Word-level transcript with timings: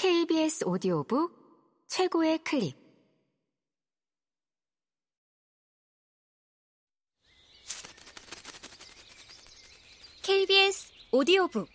KBS 0.00 0.64
오디오북 0.64 1.84
최고의 1.88 2.38
클립. 2.44 2.76
KBS 10.22 10.92
오디오북. 11.10 11.68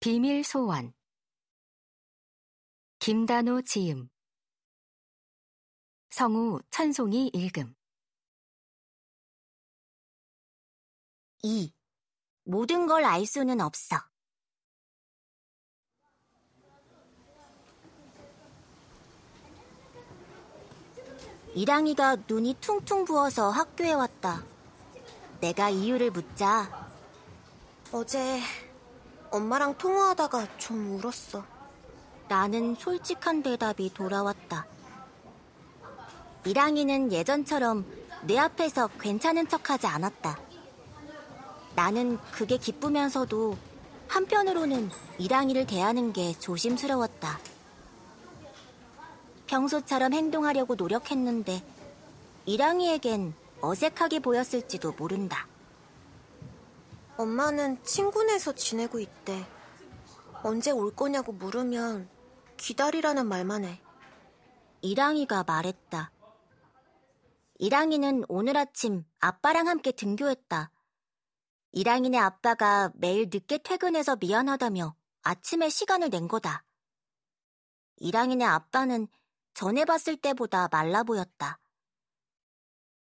비밀 0.00 0.42
소원 0.44 0.94
김단호 3.00 3.60
지음. 3.60 4.08
성우 6.08 6.62
천송이 6.70 7.32
읽음 7.34 7.75
2. 11.46 11.72
모든 12.42 12.88
걸 12.88 13.04
알 13.04 13.24
수는 13.24 13.60
없어. 13.60 13.96
이랑이가 21.54 22.16
눈이 22.28 22.56
퉁퉁 22.60 23.04
부어서 23.04 23.50
학교에 23.50 23.92
왔다. 23.92 24.42
내가 25.40 25.70
이유를 25.70 26.10
묻자. 26.10 26.90
어제 27.92 28.40
엄마랑 29.30 29.78
통화하다가 29.78 30.58
좀 30.58 30.96
울었어. 30.96 31.44
나는 32.28 32.74
솔직한 32.74 33.42
대답이 33.44 33.94
돌아왔다. 33.94 34.66
이랑이는 36.44 37.12
예전처럼 37.12 37.86
내 38.26 38.36
앞에서 38.36 38.88
괜찮은 38.98 39.48
척 39.48 39.70
하지 39.70 39.86
않았다. 39.86 40.45
나는 41.76 42.18
그게 42.32 42.56
기쁘면서도 42.56 43.56
한편으로는 44.08 44.90
이랑이를 45.18 45.66
대하는 45.66 46.14
게 46.14 46.32
조심스러웠다. 46.38 47.38
평소처럼 49.46 50.14
행동하려고 50.14 50.74
노력했는데 50.74 51.62
이랑이에겐 52.46 53.34
어색하게 53.60 54.20
보였을지도 54.20 54.92
모른다. 54.92 55.46
엄마는 57.18 57.82
친구네서 57.84 58.54
지내고 58.54 58.98
있대. 58.98 59.46
언제 60.42 60.70
올 60.70 60.94
거냐고 60.96 61.32
물으면 61.32 62.08
기다리라는 62.56 63.26
말만 63.26 63.64
해. 63.64 63.80
이랑이가 64.80 65.44
말했다. 65.46 66.10
이랑이는 67.58 68.24
오늘 68.28 68.56
아침 68.56 69.04
아빠랑 69.20 69.68
함께 69.68 69.92
등교했다. 69.92 70.70
이랑이네 71.72 72.18
아빠가 72.18 72.90
매일 72.94 73.28
늦게 73.32 73.58
퇴근해서 73.58 74.16
미안하다며 74.16 74.96
아침에 75.22 75.68
시간을 75.68 76.10
낸 76.10 76.28
거다. 76.28 76.64
이랑이네 77.96 78.44
아빠는 78.44 79.08
전에 79.54 79.84
봤을 79.84 80.16
때보다 80.16 80.68
말라 80.70 81.02
보였다. 81.02 81.58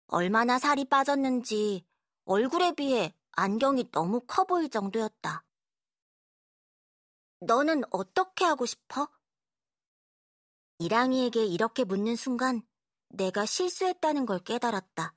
얼마나 0.06 0.58
살이 0.58 0.84
빠졌는지 0.84 1.86
얼굴에 2.24 2.72
비해 2.72 3.14
안경이 3.32 3.90
너무 3.90 4.20
커 4.26 4.44
보일 4.44 4.68
정도였다. 4.68 5.44
너는 7.40 7.82
어떻게 7.90 8.44
하고 8.44 8.66
싶어? 8.66 9.08
이랑이에게 10.78 11.46
이렇게 11.46 11.84
묻는 11.84 12.16
순간 12.16 12.62
내가 13.08 13.46
실수했다는 13.46 14.26
걸 14.26 14.38
깨달았다. 14.40 15.14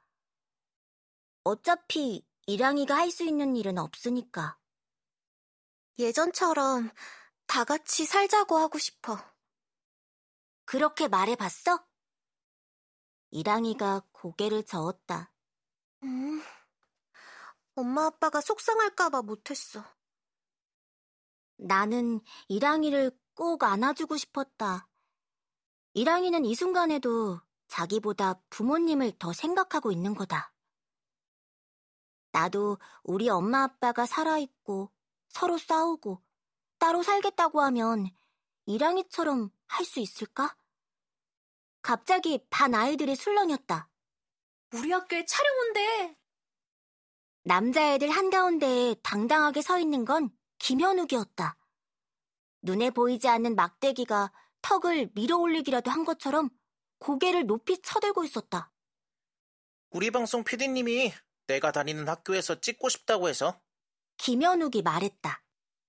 어차피 1.43 2.25
이랑이가 2.47 2.95
할 2.95 3.09
수 3.09 3.23
있는 3.23 3.55
일은 3.55 3.79
없으니까. 3.79 4.59
예전처럼 5.97 6.91
다 7.47 7.63
같이 7.63 8.05
살자고 8.05 8.57
하고 8.57 8.77
싶어. 8.77 9.17
그렇게 10.65 11.07
말해봤어? 11.07 11.83
이랑이가 13.31 14.03
고개를 14.11 14.63
저었다. 14.63 15.31
음, 16.03 16.43
엄마 17.73 18.05
아빠가 18.05 18.41
속상할까봐 18.41 19.23
못했어. 19.23 19.83
나는 21.57 22.21
이랑이를 22.47 23.17
꼭 23.33 23.63
안아주고 23.63 24.17
싶었다. 24.17 24.87
이랑이는 25.93 26.45
이 26.45 26.53
순간에도 26.53 27.41
자기보다 27.69 28.41
부모님을 28.49 29.17
더 29.17 29.33
생각하고 29.33 29.91
있는 29.91 30.13
거다. 30.13 30.54
나도 32.35 32.77
우리 33.03 33.29
엄마 33.29 33.63
아빠가 33.63 34.05
살아있고 34.05 34.91
서로 35.29 35.57
싸우고 35.57 36.21
따로 36.77 37.01
살겠다고 37.01 37.61
하면 37.61 38.07
이랑이처럼 38.65 39.51
할 39.67 39.85
수 39.85 40.01
있을까? 40.01 40.57
갑자기 41.81 42.45
반 42.49 42.75
아이들이 42.75 43.15
술렁였다. 43.15 43.89
우리 44.73 44.91
학교에 44.91 45.25
촬영 45.25 45.57
온대. 45.59 46.17
남자애들 47.43 48.09
한가운데에 48.09 48.95
당당하게 49.01 49.61
서 49.61 49.79
있는 49.79 50.03
건 50.03 50.29
김현욱이었다. 50.59 51.55
눈에 52.63 52.89
보이지 52.89 53.29
않는 53.29 53.55
막대기가 53.55 54.33
턱을 54.61 55.11
밀어 55.13 55.37
올리기라도 55.37 55.89
한 55.89 56.03
것처럼 56.03 56.49
고개를 56.97 57.45
높이 57.45 57.81
쳐들고 57.81 58.25
있었다. 58.25 58.73
우리 59.91 60.11
방송 60.11 60.43
PD님이 60.43 61.13
내가 61.47 61.71
다니는 61.71 62.07
학교에서 62.07 62.59
찍고 62.59 62.89
싶다고 62.89 63.29
해서. 63.29 63.61
김현욱이 64.17 64.81
말했다. 64.81 65.43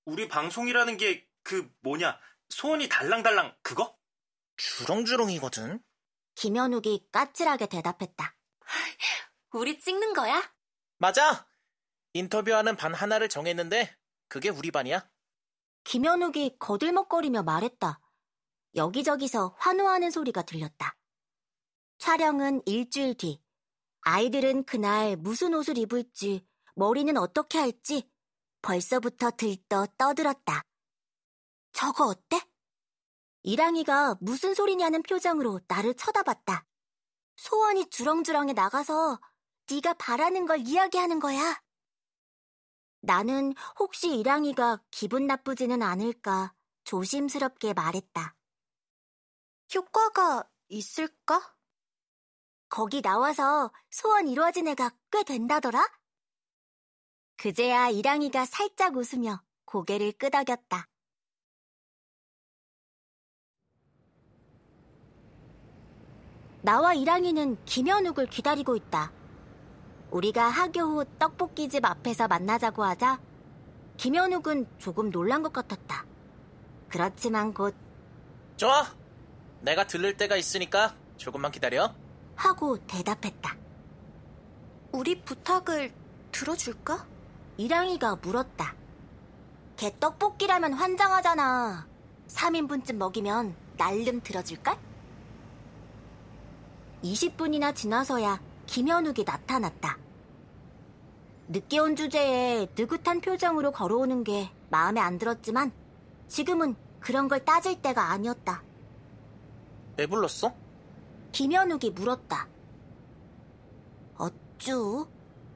우리 0.04 0.28
방송이라는 0.28 0.96
게 0.96 1.26
그 1.46 1.72
뭐냐 1.82 2.18
소원이 2.48 2.88
달랑달랑 2.88 3.56
그거? 3.62 3.96
주렁주렁이거든. 4.56 5.80
김현욱이 6.34 7.06
까칠하게 7.12 7.66
대답했다. 7.66 8.36
우리 9.52 9.78
찍는 9.78 10.12
거야? 10.12 10.42
맞아. 10.98 11.46
인터뷰하는 12.14 12.76
반 12.76 12.94
하나를 12.94 13.28
정했는데 13.28 13.96
그게 14.26 14.48
우리 14.48 14.72
반이야. 14.72 15.08
김현욱이 15.84 16.56
거들먹거리며 16.58 17.44
말했다. 17.44 18.00
여기저기서 18.74 19.54
환호하는 19.60 20.10
소리가 20.10 20.42
들렸다. 20.42 20.96
촬영은 21.98 22.62
일주일 22.66 23.14
뒤. 23.16 23.40
아이들은 24.08 24.66
그날 24.66 25.16
무슨 25.16 25.52
옷을 25.52 25.76
입을지, 25.78 26.46
머리는 26.76 27.16
어떻게 27.16 27.58
할지 27.58 28.08
벌써부터 28.62 29.32
들떠 29.32 29.88
떠들었다. 29.98 30.62
저거 31.72 32.06
어때? 32.06 32.40
이랑이가 33.42 34.18
무슨 34.20 34.54
소리냐는 34.54 35.02
표정으로 35.02 35.60
나를 35.66 35.94
쳐다봤다. 35.94 36.64
소원이 37.34 37.90
주렁주렁에 37.90 38.52
나가서 38.52 39.20
네가 39.68 39.94
바라는 39.94 40.46
걸 40.46 40.60
이야기하는 40.60 41.18
거야. 41.18 41.60
나는 43.00 43.54
혹시 43.76 44.16
이랑이가 44.16 44.84
기분 44.92 45.26
나쁘지는 45.26 45.82
않을까 45.82 46.54
조심스럽게 46.84 47.72
말했다. 47.72 48.36
효과가 49.74 50.48
있을까? 50.68 51.55
거기 52.68 53.00
나와서 53.00 53.72
소원 53.90 54.28
이루어진 54.28 54.68
애가 54.68 54.90
꽤 55.10 55.22
된다더라? 55.22 55.86
그제야 57.36 57.88
이랑이가 57.90 58.44
살짝 58.44 58.96
웃으며 58.96 59.42
고개를 59.64 60.12
끄덕였다. 60.12 60.88
나와 66.62 66.94
이랑이는 66.94 67.64
김현욱을 67.64 68.26
기다리고 68.26 68.74
있다. 68.74 69.12
우리가 70.10 70.48
학교 70.48 70.80
후 70.80 71.04
떡볶이집 71.18 71.84
앞에서 71.84 72.26
만나자고 72.26 72.82
하자 72.82 73.20
김현욱은 73.96 74.78
조금 74.78 75.10
놀란 75.10 75.42
것 75.42 75.52
같았다. 75.52 76.04
그렇지만 76.88 77.54
곧 77.54 77.74
좋아. 78.56 78.84
내가 79.60 79.86
들를 79.86 80.16
때가 80.16 80.36
있으니까 80.36 80.96
조금만 81.16 81.52
기다려. 81.52 81.94
하고 82.36 82.78
대답했다. 82.86 83.56
우리 84.92 85.20
부탁을 85.22 85.92
들어줄까? 86.30 87.06
이랑이가 87.56 88.16
물었다. 88.16 88.74
걔 89.76 89.94
떡볶이라면 89.98 90.74
환장하잖아. 90.74 91.86
3인분쯤 92.28 92.96
먹이면 92.96 93.54
날름 93.76 94.20
들어줄까? 94.22 94.78
20분이나 97.02 97.74
지나서야 97.74 98.40
김현욱이 98.66 99.24
나타났다. 99.24 99.98
늦게 101.48 101.78
온 101.78 101.94
주제에 101.94 102.66
느긋한 102.76 103.20
표정으로 103.20 103.70
걸어오는 103.70 104.24
게 104.24 104.50
마음에 104.70 105.00
안 105.00 105.18
들었지만 105.18 105.72
지금은 106.26 106.74
그런 107.00 107.28
걸 107.28 107.44
따질 107.44 107.80
때가 107.80 108.10
아니었다. 108.10 108.62
왜 109.96 110.06
불렀어? 110.06 110.52
김현욱이 111.36 111.90
물었다. 111.90 112.48
어쭈? 114.16 115.06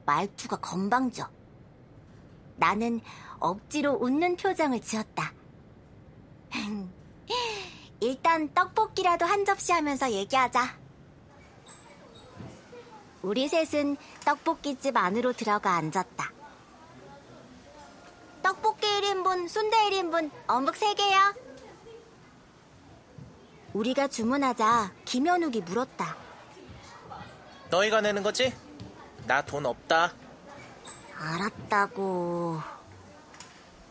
말투가 0.05 0.57
건방져. 0.57 1.27
나는 2.57 3.01
억지로 3.39 3.93
웃는 3.93 4.35
표정을 4.35 4.79
지었다. 4.81 5.33
일단 7.99 8.53
떡볶이라도 8.53 9.25
한 9.25 9.43
접시 9.43 9.71
하면서 9.71 10.11
얘기하자. 10.11 10.77
우리 13.23 13.47
셋은 13.47 13.97
떡볶이집 14.23 14.95
안으로 14.95 15.33
들어가 15.33 15.77
앉았다. 15.77 16.31
떡볶이 18.43 18.85
1인분, 18.85 19.49
순대 19.49 19.77
1인분, 19.89 20.29
어묵 20.45 20.75
3개요. 20.75 21.50
우리가 23.73 24.07
주문하자 24.07 24.91
김현욱이 25.05 25.61
물었다. 25.61 26.15
너희가 27.69 28.01
내는 28.01 28.21
거지? 28.23 28.53
나 29.25 29.41
돈 29.41 29.65
없다. 29.65 30.13
알았다고. 31.17 32.59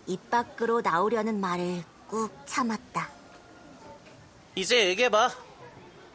입 0.07 0.29
밖으로 0.31 0.81
나오려는 0.81 1.41
말을 1.41 1.83
꾹 2.09 2.31
참았다. 2.47 3.09
이제 4.57 4.87
얘기해봐. 4.89 5.31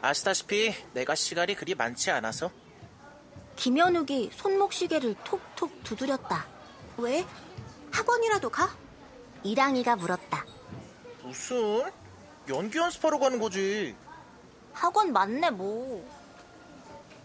아시다시피 0.02 0.74
내가 0.92 1.14
시간이 1.14 1.54
그리 1.54 1.74
많지 1.74 2.10
않아서. 2.10 2.50
김현욱이 3.56 4.30
손목시계를 4.34 5.14
톡톡 5.24 5.82
두드렸다. 5.82 6.46
왜? 6.98 7.26
학원이라도 7.90 8.50
가? 8.50 8.76
이랑이가 9.42 9.96
물었다. 9.96 10.44
무슨? 11.22 11.90
연기 12.48 12.78
연습하러 12.78 13.18
가는 13.18 13.38
거지. 13.40 13.96
학원 14.72 15.12
맞네 15.12 15.50
뭐. 15.50 16.06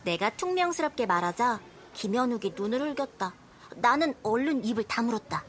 내가 0.03 0.29
퉁명스럽게 0.31 1.05
말하자 1.05 1.59
김현욱이 1.93 2.53
눈을 2.55 2.81
흘겼다. 2.81 3.33
나는 3.75 4.15
얼른 4.23 4.65
입을 4.65 4.83
다물었다. 4.85 5.43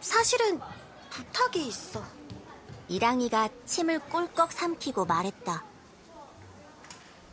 사실은 0.00 0.60
부탁이 1.10 1.66
있어. 1.66 2.02
이랑이가 2.88 3.48
침을 3.64 3.98
꿀꺽 3.98 4.52
삼키고 4.52 5.06
말했다. 5.06 5.64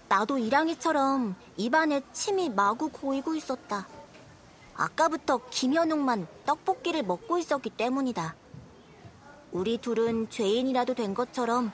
나도 0.08 0.38
이랑이처럼 0.38 1.36
입안에 1.58 2.02
침이 2.14 2.50
마구 2.50 2.90
고이고 2.90 3.36
있었다. 3.36 3.88
아까부터 4.76 5.42
김현욱만 5.50 6.28
떡볶이를 6.46 7.04
먹고 7.04 7.38
있었기 7.38 7.72
때문이다. 7.72 8.36
우리 9.52 9.78
둘은 9.78 10.30
죄인이라도 10.30 10.94
된 10.94 11.14
것처럼 11.14 11.72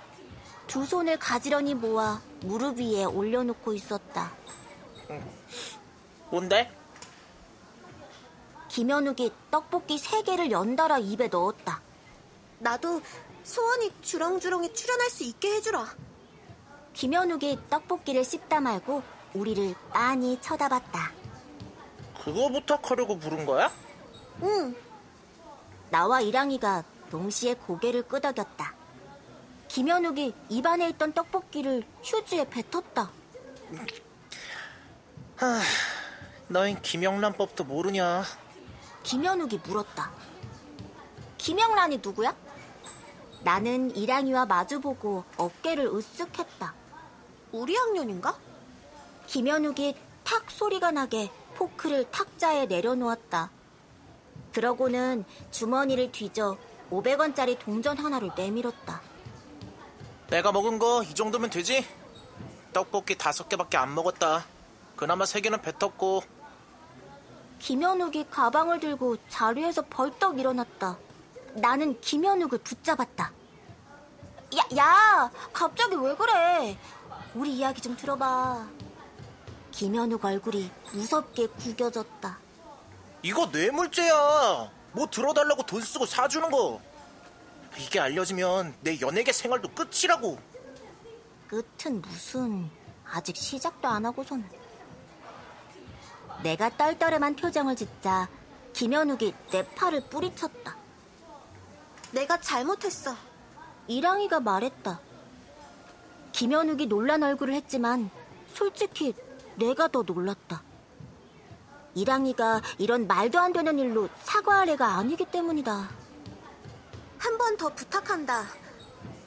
두 0.65 0.85
손을 0.85 1.17
가지런히 1.17 1.75
모아 1.75 2.21
무릎 2.41 2.79
위에 2.79 3.03
올려놓고 3.05 3.73
있었다. 3.73 4.31
뭔데? 6.29 6.71
김현욱이 8.69 9.31
떡볶이 9.49 9.97
세 9.97 10.23
개를 10.23 10.51
연달아 10.51 10.99
입에 10.99 11.27
넣었다. 11.27 11.81
나도 12.59 13.01
소원이 13.43 13.91
주렁주렁이 14.01 14.73
출연할 14.73 15.09
수 15.09 15.23
있게 15.23 15.55
해주라. 15.55 15.87
김현욱이 16.93 17.59
떡볶이를 17.69 18.23
씹다 18.23 18.59
말고 18.59 19.03
우리를 19.33 19.75
빤히 19.91 20.39
쳐다봤다. 20.41 21.11
그거 22.23 22.49
부탁하려고 22.49 23.17
부른 23.17 23.45
거야? 23.45 23.71
응, 24.43 24.75
나와 25.89 26.19
이랑이가 26.19 26.83
동시에 27.09 27.55
고개를 27.55 28.03
끄덕였다. 28.03 28.73
김현욱이 29.67 30.33
입안에 30.49 30.89
있던 30.89 31.13
떡볶이를 31.13 31.83
휴지에 32.03 32.49
뱉었다. 32.49 33.11
너흰 36.47 36.81
김영란법도 36.81 37.65
모르냐? 37.65 38.23
김현욱이 39.03 39.59
물었다. 39.65 40.11
김영란이 41.37 41.99
누구야? 42.03 42.35
나는 43.43 43.95
이랑이와 43.95 44.45
마주보고 44.45 45.23
어깨를 45.37 45.91
으쓱했다. 45.91 46.71
우리 47.51 47.75
학년인가? 47.75 48.37
김현욱이 49.27 49.95
탁 50.23 50.49
소리가 50.49 50.91
나게 50.91 51.31
포크를 51.55 52.09
탁자에 52.11 52.65
내려놓았다. 52.65 53.51
그러고는 54.53 55.23
주머니를 55.51 56.11
뒤져 56.11 56.57
500원짜리 56.91 57.57
동전 57.59 57.97
하나를 57.97 58.31
내밀었다. 58.35 59.01
내가 60.29 60.51
먹은 60.51 60.79
거 60.79 61.03
이 61.03 61.13
정도면 61.13 61.49
되지? 61.49 61.85
떡볶이 62.73 63.17
다섯 63.17 63.47
개밖에 63.49 63.77
안 63.77 63.93
먹었다. 63.95 64.45
그나마 64.95 65.25
세 65.25 65.41
개는 65.41 65.61
뱉었고 65.61 66.23
김현욱이 67.59 68.25
가방을 68.29 68.79
들고 68.79 69.17
자리에서 69.29 69.83
벌떡 69.89 70.39
일어났다. 70.39 70.97
나는 71.53 71.99
김현욱을 72.01 72.59
붙잡았다. 72.59 73.31
야, 74.57 74.77
야, 74.77 75.31
갑자기 75.53 75.95
왜 75.95 76.15
그래? 76.15 76.77
우리 77.33 77.53
이야기 77.55 77.81
좀 77.81 77.95
들어봐. 77.97 78.67
김현욱 79.71 80.23
얼굴이 80.23 80.71
무섭게 80.93 81.47
구겨졌다. 81.47 82.37
이거 83.23 83.45
뇌물죄야. 83.47 84.71
뭐 84.91 85.07
들어달라고 85.07 85.63
돈 85.63 85.81
쓰고 85.81 86.05
사주는 86.05 86.49
거. 86.49 86.81
이게 87.77 87.99
알려지면 87.99 88.75
내 88.81 88.99
연예계 88.99 89.31
생활도 89.31 89.69
끝이라고. 89.69 90.39
끝은 91.47 92.01
무슨 92.01 92.69
아직 93.05 93.37
시작도 93.37 93.87
안 93.87 94.05
하고선 94.05 94.43
내가 96.43 96.69
떨떠름한 96.75 97.37
표정을 97.37 97.75
짓자 97.75 98.27
김현욱이 98.73 99.33
내 99.51 99.65
팔을 99.75 100.01
뿌리쳤다. 100.09 100.75
내가 102.11 102.39
잘못했어. 102.39 103.15
이랑이가 103.87 104.39
말했다. 104.39 104.99
김현욱이 106.31 106.85
놀란 106.85 107.23
얼굴을 107.23 107.53
했지만 107.53 108.09
솔직히 108.53 109.13
내가 109.55 109.87
더 109.87 110.03
놀랐다. 110.03 110.61
이랑이가 111.97 112.61
이런 112.77 113.07
말도 113.07 113.39
안 113.39 113.51
되는 113.53 113.79
일로 113.79 114.07
사과할 114.23 114.69
애가 114.69 114.85
아니기 114.97 115.25
때문이다. 115.25 115.89
한 117.17 117.37
번 117.39 117.57
더 117.57 117.69
부탁한다. 117.73 118.45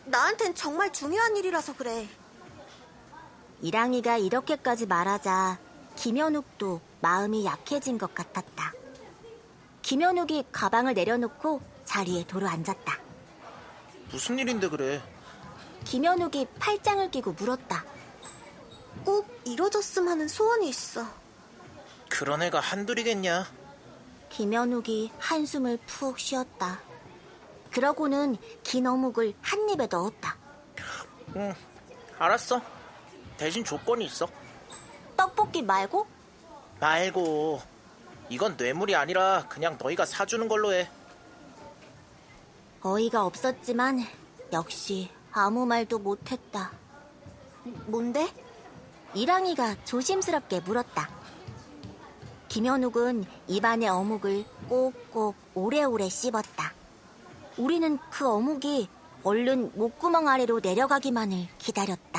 나한텐 0.04 0.54
정말 0.54 0.92
중요한 0.92 1.36
일이라서 1.36 1.74
그래. 1.74 2.08
이랑이가 3.60 4.18
이렇게까지 4.18 4.86
말하자 4.86 5.58
김현욱도 5.96 6.80
마음이 7.00 7.44
약해진 7.44 7.98
것 7.98 8.14
같았다. 8.14 8.72
김현욱이 9.82 10.44
가방을 10.52 10.94
내려놓고 10.94 11.60
자리에 11.84 12.24
도로 12.28 12.46
앉았다. 12.48 12.98
무슨 14.12 14.38
일인데 14.38 14.68
그래? 14.68 15.02
김현욱이 15.84 16.46
팔짱을 16.60 17.10
끼고 17.10 17.32
물었다. 17.32 17.84
꼭 19.04 19.26
이뤄졌음 19.44 20.06
하는 20.08 20.28
소원이 20.28 20.68
있어. 20.68 21.04
그런 22.20 22.42
애가 22.42 22.60
한둘이겠냐? 22.60 23.46
김현욱이 24.28 25.10
한숨을 25.18 25.78
푹 25.86 26.18
쉬었다. 26.18 26.78
그러고는 27.70 28.36
긴 28.62 28.86
어묵을 28.86 29.32
한 29.40 29.70
입에 29.70 29.86
넣었다. 29.86 30.36
응, 31.36 31.54
알았어. 32.18 32.60
대신 33.38 33.64
조건이 33.64 34.04
있어. 34.04 34.28
떡볶이 35.16 35.62
말고? 35.62 36.06
말고 36.78 37.62
이건 38.28 38.54
뇌물이 38.58 38.94
아니라 38.94 39.46
그냥 39.48 39.78
너희가 39.80 40.04
사주는 40.04 40.46
걸로 40.46 40.74
해. 40.74 40.90
어이가 42.82 43.24
없었지만 43.24 44.04
역시 44.52 45.08
아무 45.32 45.64
말도 45.64 45.98
못했다. 45.98 46.70
뭔데? 47.86 48.28
이랑이가 49.14 49.84
조심스럽게 49.86 50.60
물었다. 50.60 51.19
김현욱은 52.50 53.26
입안의 53.46 53.88
어묵을 53.88 54.44
꼭꼭 54.68 55.36
오래오래 55.54 56.08
씹었다. 56.08 56.72
우리는 57.56 57.96
그 58.10 58.28
어묵이 58.28 58.88
얼른 59.22 59.70
목구멍 59.76 60.26
아래로 60.26 60.58
내려가기만을 60.58 61.46
기다렸다. 61.58 62.09